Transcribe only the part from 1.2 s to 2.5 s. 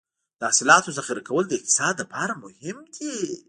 کول د اقتصاد لپاره